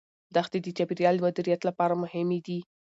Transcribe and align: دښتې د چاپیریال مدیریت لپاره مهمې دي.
دښتې 0.35 0.59
د 0.63 0.67
چاپیریال 0.77 1.15
مدیریت 1.25 1.61
لپاره 1.69 1.99
مهمې 2.03 2.39
دي. 2.47 2.59